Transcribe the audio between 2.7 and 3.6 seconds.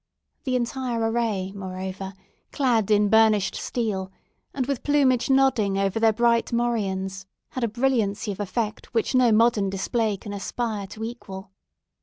in burnished